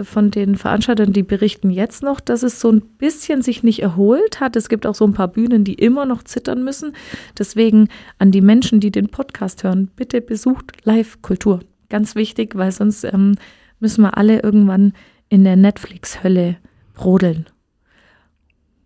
[0.00, 3.80] äh, von den Veranstaltern, die berichten jetzt noch, dass es so ein bisschen sich nicht
[3.80, 4.56] erholt hat.
[4.56, 6.94] Es gibt auch so ein paar Bühnen, die immer noch zittern müssen.
[7.38, 7.88] Deswegen
[8.18, 11.60] an die Menschen, die den Podcast hören, bitte besucht Live-Kultur.
[11.90, 13.36] Ganz wichtig, weil sonst ähm,
[13.78, 14.94] müssen wir alle irgendwann
[15.28, 16.56] in der Netflix-Hölle
[17.02, 17.46] rodeln.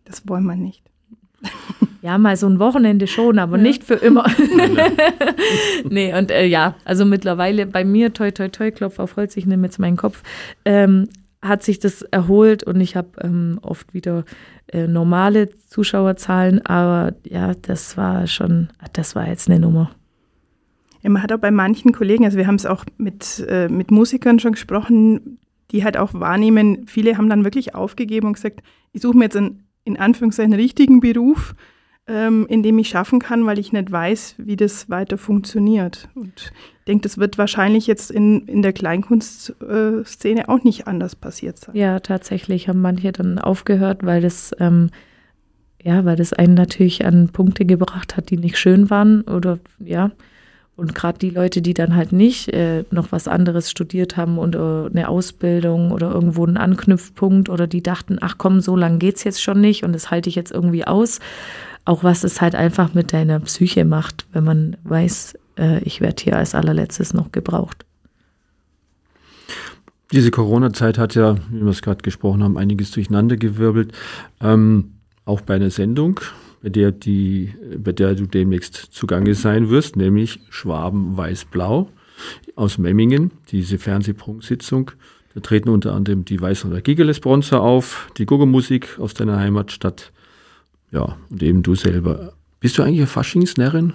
[0.05, 0.85] Das wollen wir nicht.
[2.05, 3.63] Ja, mal so ein Wochenende schon, aber ja.
[3.63, 4.27] nicht für immer.
[5.89, 9.47] nee, und äh, ja, also mittlerweile bei mir, toi, toi, toi, Klopf auf Holz, ich
[9.47, 10.23] nehme jetzt meinen Kopf,
[10.67, 11.09] ähm,
[11.41, 14.25] hat sich das erholt und ich habe ähm, oft wieder
[14.69, 19.91] äh, normale Zuschauerzahlen, aber ja, das war schon, das war jetzt eine Nummer.
[21.01, 23.91] Ja, man hat auch bei manchen Kollegen, also wir haben es auch mit, äh, mit
[23.91, 25.39] Musikern schon gesprochen,
[25.71, 28.61] die halt auch wahrnehmen, viele haben dann wirklich aufgegeben und gesagt,
[28.93, 31.55] ich suche mir jetzt einen, in Anführungszeichen, richtigen Beruf,
[32.07, 36.09] ähm, in dem ich schaffen kann, weil ich nicht weiß, wie das weiter funktioniert.
[36.15, 41.17] Und ich denke, das wird wahrscheinlich jetzt in, in der Kleinkunstszene äh, auch nicht anders
[41.17, 41.75] passiert sein.
[41.77, 44.91] Ja, tatsächlich haben manche dann aufgehört, weil das ähm,
[45.85, 50.11] ja, weil das einen natürlich an Punkte gebracht hat, die nicht schön waren oder ja,
[50.77, 54.57] und gerade die Leute, die dann halt nicht äh, noch was anderes studiert haben und
[54.57, 59.23] äh, eine Ausbildung oder irgendwo einen Anknüpfpunkt oder die dachten, ach komm, so lange geht's
[59.25, 61.21] jetzt schon nicht und das halte ich jetzt irgendwie aus.
[61.85, 66.23] Auch was es halt einfach mit deiner Psyche macht, wenn man weiß, äh, ich werde
[66.23, 67.85] hier als allerletztes noch gebraucht.
[70.11, 73.93] Diese Corona-Zeit hat ja, wie wir es gerade gesprochen haben, einiges durcheinandergewirbelt.
[74.41, 74.93] Ähm,
[75.25, 76.21] auch bei einer Sendung
[76.65, 81.91] bei der, die, bei der du demnächst zugange sein wirst, nämlich Schwaben Weiß-Blau
[82.57, 84.93] aus Memmingen, diese Fernsehprunksitzung.
[85.35, 90.11] Da treten unter anderem die Weiß- oder Gigeles Bronzer auf, die Guggemusik aus deiner Heimatstadt.
[90.91, 92.33] Ja, und eben du selber.
[92.61, 93.93] Bist du eigentlich eine Faschingsnärrin?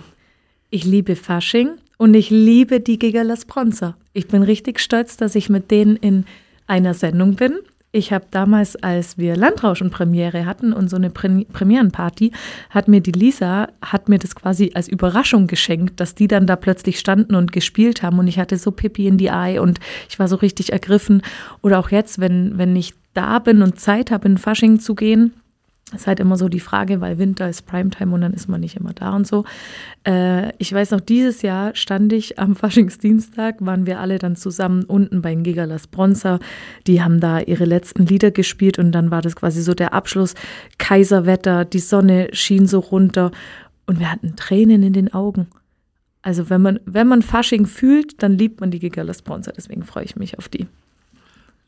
[0.69, 3.97] Ich liebe Fasching und ich liebe die Gigeles Bronzer.
[4.13, 6.25] Ich bin richtig stolz, dass ich mit denen in
[6.67, 7.58] einer Sendung bin.
[7.91, 12.32] Ich habe damals, als wir Landrauschen-Premiere hatten und so eine Pre Premierenparty,
[12.69, 16.56] hat mir die Lisa, hat mir das quasi als Überraschung geschenkt, dass die dann da
[16.56, 20.19] plötzlich standen und gespielt haben und ich hatte so Pippi in die Eye und ich
[20.19, 21.23] war so richtig ergriffen.
[21.63, 25.34] Oder auch jetzt, wenn, wenn ich da bin und Zeit habe, in Fasching zu gehen,
[25.93, 28.75] ist halt immer so die Frage, weil Winter ist Primetime und dann ist man nicht
[28.75, 29.45] immer da und so.
[30.06, 34.84] Äh, ich weiß noch, dieses Jahr stand ich am Faschingsdienstag, waren wir alle dann zusammen
[34.84, 36.39] unten bei Gigalas Bronzer.
[36.86, 40.36] Die haben da ihre letzten Lieder gespielt und dann war das quasi so der Abschluss.
[40.78, 43.32] Kaiserwetter, die Sonne schien so runter
[43.88, 45.47] und wir hatten Tränen in den Augen.
[46.21, 49.54] Also wenn man, wenn man Fasching fühlt, dann liebt man die Gigalas Bronzer.
[49.56, 50.67] Deswegen freue ich mich auf die.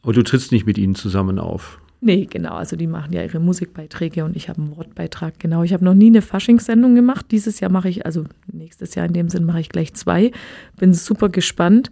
[0.03, 1.79] Aber du trittst nicht mit ihnen zusammen auf.
[2.03, 2.55] Nee, genau.
[2.55, 5.39] Also die machen ja ihre Musikbeiträge und ich habe einen Wortbeitrag.
[5.39, 5.61] Genau.
[5.61, 7.27] Ich habe noch nie eine Faschingssendung gemacht.
[7.29, 10.31] Dieses Jahr mache ich, also nächstes Jahr in dem Sinn mache ich gleich zwei.
[10.79, 11.91] Bin super gespannt.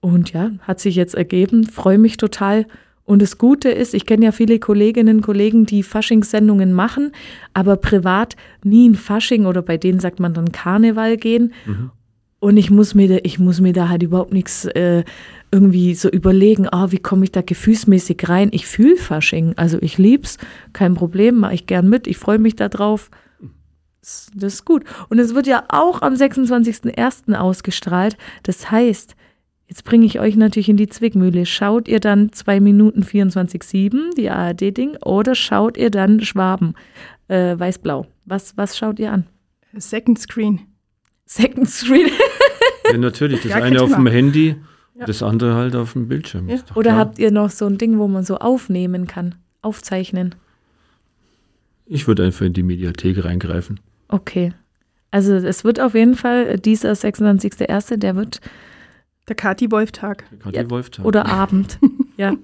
[0.00, 1.64] Und ja, hat sich jetzt ergeben.
[1.64, 2.66] Freue mich total.
[3.04, 7.12] Und das Gute ist, ich kenne ja viele Kolleginnen und Kollegen, die Faschingssendungen machen,
[7.54, 11.54] aber privat nie ein Fasching oder bei denen sagt man dann Karneval gehen.
[11.64, 11.90] Mhm.
[12.40, 15.02] Und ich muss mir, da, ich muss mir da halt überhaupt nichts äh,
[15.50, 18.50] irgendwie so überlegen, ah, wie komme ich da gefühlsmäßig rein?
[18.52, 20.38] Ich fühle Fasching, also ich lieb's,
[20.72, 23.10] kein Problem, mache ich gern mit, ich freue mich da drauf.
[24.00, 24.84] Das, ist gut.
[25.08, 27.34] Und es wird ja auch am 26.01.
[27.34, 28.16] ausgestrahlt.
[28.42, 29.16] Das heißt,
[29.66, 31.44] jetzt bringe ich euch natürlich in die Zwickmühle.
[31.44, 36.74] Schaut ihr dann 2 Minuten 24,7, die ARD-Ding, oder schaut ihr dann Schwaben,
[37.26, 38.06] äh, weiß-blau?
[38.24, 39.26] Was, was schaut ihr an?
[39.76, 40.60] Second Screen.
[41.28, 42.10] Second Screen.
[42.90, 43.42] ja, natürlich.
[43.42, 44.56] Das eine auf dem Handy
[44.98, 45.06] ja.
[45.06, 46.48] Das andere halt auf dem Bildschirm.
[46.48, 46.58] Ja.
[46.74, 46.96] Oder klar.
[46.96, 50.34] habt ihr noch so ein Ding, wo man so aufnehmen kann, aufzeichnen?
[51.86, 53.78] Ich würde einfach in die Mediathek reingreifen.
[54.08, 54.52] Okay.
[55.10, 58.40] Also es wird auf jeden Fall dieser 26.01., der wird
[59.28, 60.24] der Kati-Wolf-Tag.
[60.30, 61.04] Der Kati-Wolf-Tag.
[61.04, 61.78] Oder Abend,
[62.16, 62.34] ja.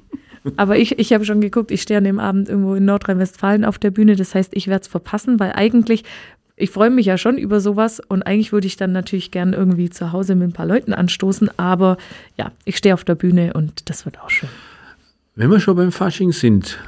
[0.56, 3.78] Aber ich, ich habe schon geguckt, ich stehe an dem Abend irgendwo in Nordrhein-Westfalen auf
[3.78, 4.14] der Bühne.
[4.14, 6.04] Das heißt, ich werde es verpassen, weil eigentlich
[6.56, 9.90] ich freue mich ja schon über sowas und eigentlich würde ich dann natürlich gern irgendwie
[9.90, 11.96] zu Hause mit ein paar Leuten anstoßen, aber
[12.36, 14.48] ja, ich stehe auf der Bühne und das wird auch schön.
[15.34, 16.78] Wenn wir schon beim Fasching sind,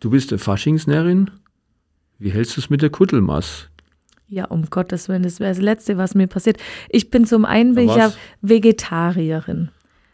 [0.00, 1.30] du bist eine Faschingsnärrin,
[2.18, 3.68] wie hältst du es mit der Kuttelmaß?
[4.28, 6.58] Ja, um Gottes Willen, das wäre das Letzte, was mir passiert.
[6.88, 9.70] Ich bin zum einen bin ich ja Vegetarierin.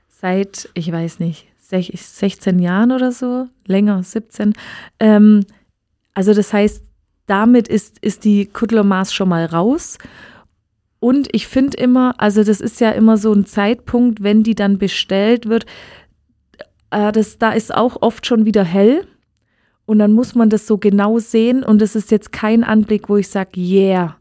[0.09, 4.55] Seit, ich weiß nicht, 16 Jahren oder so, länger, 17.
[5.01, 5.45] Ähm,
[6.15, 6.83] also das heißt,
[7.27, 9.99] damit ist, ist die Kudlomaß schon mal raus.
[10.99, 14.79] Und ich finde immer, also das ist ja immer so ein Zeitpunkt, wenn die dann
[14.79, 15.67] bestellt wird,
[16.91, 19.07] äh, das, da ist auch oft schon wieder hell.
[19.85, 21.63] Und dann muss man das so genau sehen.
[21.63, 24.17] Und es ist jetzt kein Anblick, wo ich sage, yeah.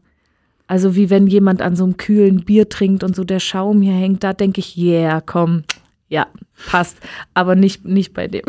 [0.68, 3.94] Also wie wenn jemand an so einem kühlen Bier trinkt und so der Schaum hier
[3.94, 5.62] hängt, da denke ich, yeah, komm,
[6.08, 6.26] ja,
[6.70, 6.98] passt.
[7.34, 8.44] Aber nicht, nicht bei dem.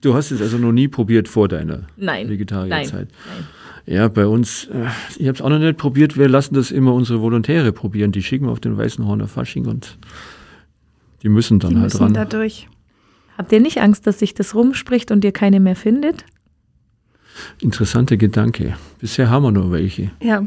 [0.00, 2.92] Du hast es also noch nie probiert vor deiner Vegetarierzeit?
[2.92, 3.46] Nein, nein.
[3.86, 6.92] Ja, bei uns, äh, ich habe es auch noch nicht probiert, wir lassen das immer
[6.92, 8.10] unsere Volontäre probieren.
[8.10, 9.96] Die schicken wir auf den Weißen Horner Fasching und
[11.22, 12.14] die müssen dann die halt müssen ran.
[12.14, 12.68] Dadurch.
[13.38, 16.24] Habt ihr nicht Angst, dass sich das rumspricht und ihr keine mehr findet?
[17.60, 18.76] Interessante Gedanke.
[18.98, 20.10] Bisher haben wir nur welche.
[20.20, 20.46] Ja.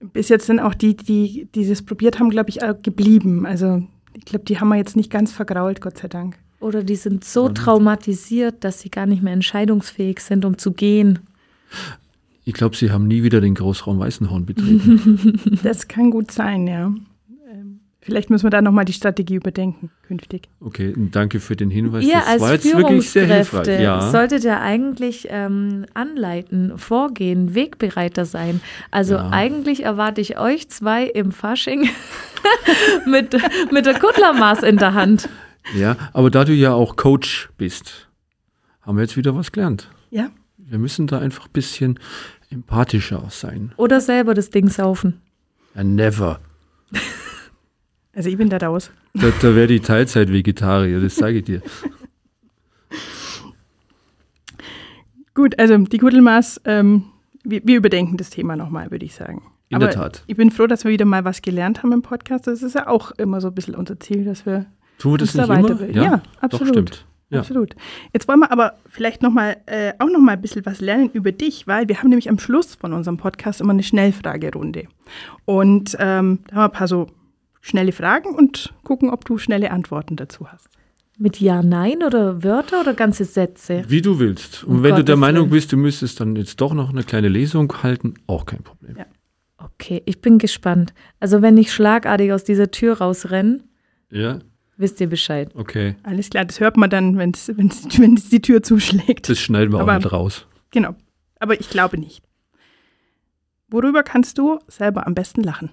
[0.00, 3.46] Bis jetzt sind auch die, die dieses probiert haben, glaube ich, auch geblieben.
[3.46, 3.82] Also
[4.14, 6.36] ich glaube, die haben wir jetzt nicht ganz vergrault, Gott sei Dank.
[6.58, 11.20] Oder die sind so traumatisiert, dass sie gar nicht mehr entscheidungsfähig sind, um zu gehen.
[12.50, 15.38] Ich glaube, sie haben nie wieder den Großraum Weißenhorn betreten.
[15.62, 16.86] Das kann gut sein, ja.
[17.48, 20.48] Ähm, Vielleicht müssen wir da nochmal die Strategie überdenken, künftig.
[20.58, 22.04] Okay, danke für den Hinweis.
[22.04, 23.84] Ihr das als war jetzt wirklich sehr Führungskräfte hilfreich.
[23.84, 24.10] Ja.
[24.10, 28.60] solltet ihr eigentlich ähm, anleiten, vorgehen, Wegbereiter sein.
[28.90, 29.30] Also Ja.
[29.30, 31.88] eigentlich erwarte ich euch zwei im Fasching
[33.06, 33.36] mit,
[33.70, 35.28] mit der Kuttlermaß in der Hand.
[35.76, 38.08] ja, aber da du ja auch Coach bist,
[38.82, 39.88] haben wir jetzt wieder was gelernt.
[40.10, 41.98] Ja, Wir müssen da einfach ein bisschen
[42.50, 43.72] empathischer sein.
[43.76, 45.20] Oder selber das Ding saufen.
[45.74, 46.40] Ja, never.
[48.14, 48.90] also ich bin da raus.
[49.14, 51.62] Da, da wäre die Teilzeit Vegetarier, das sage ich dir.
[55.34, 57.04] Gut, also die Kuddelmaß, ähm,
[57.44, 59.42] wir, wir überdenken das Thema nochmal, würde ich sagen.
[59.68, 60.24] In Aber der Tat.
[60.26, 62.48] Ich bin froh, dass wir wieder mal was gelernt haben im Podcast.
[62.48, 64.66] Das ist ja auch immer so ein bisschen unser Ziel, dass wir
[65.04, 65.62] uns da nicht immer?
[65.62, 66.02] weiterbilden.
[66.02, 66.68] Ja, absolut.
[66.68, 67.06] Doch, stimmt.
[67.30, 67.40] Ja.
[67.40, 67.74] Absolut.
[68.12, 71.10] Jetzt wollen wir aber vielleicht noch mal, äh, auch noch mal ein bisschen was lernen
[71.12, 74.84] über dich, weil wir haben nämlich am Schluss von unserem Podcast immer eine Schnellfragerunde.
[75.44, 77.06] Und ähm, da haben wir ein paar so
[77.60, 80.68] schnelle Fragen und gucken, ob du schnelle Antworten dazu hast.
[81.18, 83.84] Mit Ja, Nein oder Wörter oder ganze Sätze?
[83.88, 84.64] Wie du willst.
[84.64, 85.50] Und Um wenn du der Gottes Meinung Willen.
[85.50, 88.96] bist, du müsstest dann jetzt doch noch eine kleine Lesung halten, auch kein Problem.
[88.96, 89.04] Ja.
[89.58, 90.94] Okay, ich bin gespannt.
[91.20, 93.60] Also wenn ich schlagartig aus dieser Tür rausrenne,
[94.10, 94.38] Ja,
[94.80, 95.50] wisst ihr Bescheid.
[95.54, 95.94] okay.
[96.02, 97.48] Alles klar, das hört man dann, wenn es
[98.30, 99.28] die Tür zuschlägt.
[99.28, 100.46] Das schneiden wir Aber- auch nicht raus.
[100.70, 100.94] Genau.
[101.38, 102.22] Aber ich glaube nicht.
[103.68, 105.70] Worüber kannst du selber am besten lachen?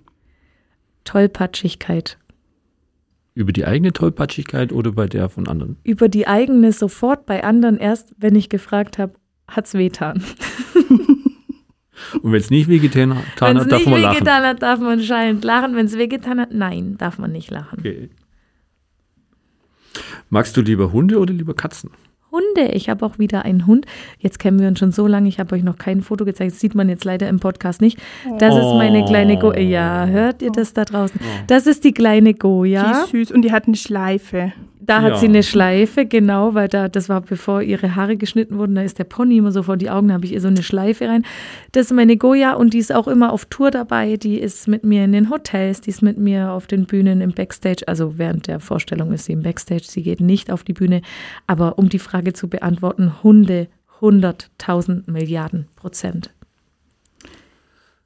[1.04, 2.18] Tollpatschigkeit.
[3.34, 5.78] Über die eigene Tollpatschigkeit oder bei der von anderen?
[5.84, 9.14] Über die eigene sofort, bei anderen erst, wenn ich gefragt habe,
[9.48, 10.24] hat's wehtan.
[12.22, 14.16] Und wenn es nicht wehgetan hat, Wenn es darf nicht man lachen.
[14.18, 15.76] wehgetan hat, darf man schallend lachen.
[15.76, 17.80] Wenn es wehgetan hat, nein, darf man nicht lachen.
[17.80, 18.10] Okay.
[20.30, 21.92] Magst du lieber Hunde oder lieber Katzen?
[22.30, 23.86] Hunde, ich habe auch wieder einen Hund.
[24.20, 26.52] Jetzt kennen wir uns schon so lange, ich habe euch noch kein Foto gezeigt.
[26.52, 27.98] Das sieht man jetzt leider im Podcast nicht.
[28.40, 29.62] Das ist meine kleine Goja.
[29.62, 31.20] Ja, hört ihr das da draußen?
[31.48, 33.04] Das ist die kleine Die Goja.
[33.04, 34.52] ist süß und die hat eine Schleife.
[34.88, 35.18] Da hat Ja.
[35.18, 38.98] sie eine Schleife, genau, weil da, das war bevor ihre Haare geschnitten wurden, da ist
[38.98, 41.24] der Pony immer so vor die Augen, da habe ich ihr so eine Schleife rein.
[41.74, 44.86] Das ist meine Goya und die ist auch immer auf Tour dabei, die ist mit
[44.86, 48.48] mir in den Hotels, die ist mit mir auf den Bühnen im Backstage, also während
[48.48, 51.02] der Vorstellung ist sie im Backstage, sie geht nicht auf die Bühne,
[51.48, 53.68] aber um die Frage zu beantworten, Hunde
[54.00, 56.32] 100.000 Milliarden Prozent.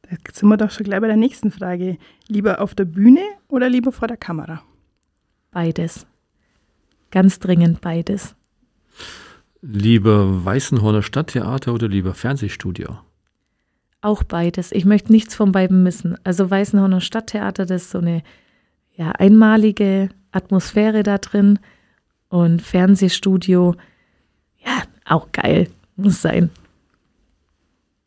[0.01, 1.97] Da sind wir doch schon gleich bei der nächsten Frage.
[2.27, 4.61] Lieber auf der Bühne oder lieber vor der Kamera?
[5.51, 6.07] Beides.
[7.11, 8.35] Ganz dringend beides.
[9.61, 12.97] Lieber Weißenhorner Stadttheater oder lieber Fernsehstudio?
[14.01, 14.71] Auch beides.
[14.71, 16.17] Ich möchte nichts von beiden missen.
[16.23, 18.23] Also Weißenhorner Stadttheater, das ist so eine
[18.95, 21.59] ja, einmalige Atmosphäre da drin.
[22.29, 23.75] Und Fernsehstudio,
[24.65, 25.67] ja, auch geil.
[25.95, 26.49] Muss sein.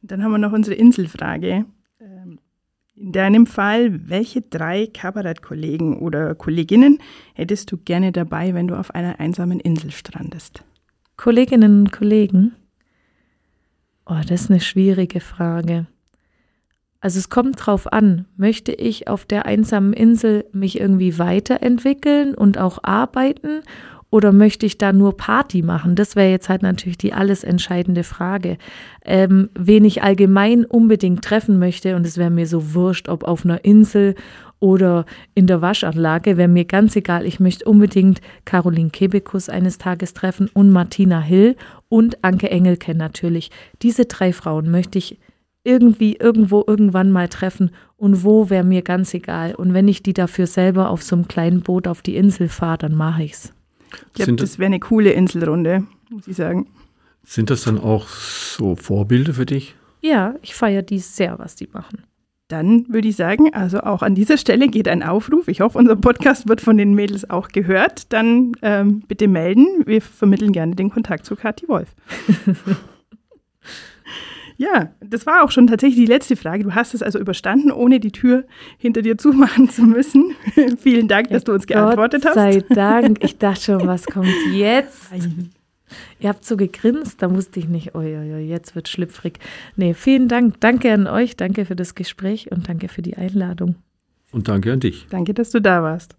[0.03, 1.67] Dann haben wir noch unsere Inselfrage.
[2.97, 6.99] In deinem Fall, welche drei Kabarettkollegen oder Kolleginnen
[7.35, 10.63] hättest du gerne dabei, wenn du auf einer einsamen Insel strandest?
[11.17, 12.55] Kolleginnen und Kollegen.
[14.07, 15.87] Oh, das ist eine schwierige Frage.
[17.01, 22.59] Also es kommt drauf an, möchte ich auf der einsamen Insel mich irgendwie weiterentwickeln und
[22.59, 23.63] auch arbeiten
[24.15, 25.97] oder möchte ich da nur Party machen?
[25.97, 28.59] Das wäre jetzt halt natürlich die alles entscheidende Frage.
[29.05, 33.45] Ähm, wen ich allgemein unbedingt treffen möchte und es wäre mir so wurscht, ob auf
[33.45, 34.15] einer Insel
[34.61, 37.27] oder in der Waschanlage, wäre mir ganz egal.
[37.27, 41.57] Ich möchte unbedingt Caroline Kebekus eines Tages treffen und Martina Hill
[41.89, 43.51] und Anke Engelke natürlich.
[43.83, 45.19] Diese drei Frauen möchte ich
[45.65, 49.57] irgendwie irgendwo irgendwann mal treffen und wo wäre mir ganz egal.
[49.57, 52.79] Und wenn ich die dafür selber auf so einem kleinen Boot auf die Insel fahre,
[52.79, 53.53] dann mache ich's.
[54.09, 56.69] Ich glaube, das wäre eine coole Inselrunde, muss ich sagen.
[57.25, 59.75] Sind das dann auch so Vorbilder für dich?
[60.01, 62.05] Ja, ich feiere die sehr, was die machen.
[62.49, 65.49] Dann würde ich sagen, also auch an dieser Stelle geht ein Aufruf.
[65.49, 68.13] Ich hoffe, unser Podcast wird von den Mädels auch gehört.
[68.13, 69.67] Dann ähm, bitte melden.
[69.87, 71.89] Wir vermitteln gerne den Kontakt zu Kathi Wolf.
[74.57, 76.65] ja, das war auch schon tatsächlich die letzte Frage.
[76.65, 78.45] Du hast es also überstanden, ohne die Tür
[78.79, 80.33] hinter dir zumachen zu müssen.
[80.79, 82.35] Vielen Dank, dass du uns geantwortet Gott hast.
[82.35, 83.23] sei Dank.
[83.25, 85.11] Ich dachte schon, was kommt jetzt?
[85.11, 85.51] Nein.
[86.19, 89.39] Ihr habt so gegrinst, da wusste ich nicht, oh ja, ja, jetzt wird schlüpfrig.
[89.77, 90.61] Nee, vielen Dank.
[90.61, 93.77] Danke an euch, danke für das Gespräch und danke für die Einladung.
[94.33, 95.07] Und danke an dich.
[95.11, 96.17] Danke, dass du da warst.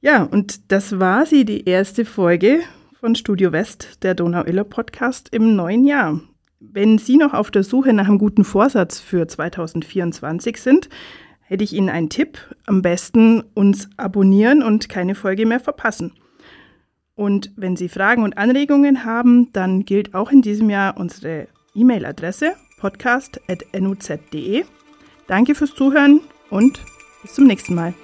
[0.00, 2.60] Ja, und das war sie, die erste Folge
[2.98, 6.20] von Studio West, der Donau-Iller-Podcast im neuen Jahr.
[6.60, 10.88] Wenn Sie noch auf der Suche nach einem guten Vorsatz für 2024 sind,
[11.40, 12.38] hätte ich Ihnen einen Tipp.
[12.66, 16.12] Am besten uns abonnieren und keine Folge mehr verpassen.
[17.16, 22.52] Und wenn Sie Fragen und Anregungen haben, dann gilt auch in diesem Jahr unsere E-Mail-Adresse
[22.78, 24.64] podcast.nuz.de.
[25.26, 26.80] Danke fürs Zuhören und
[27.22, 27.94] bis zum nächsten Mal.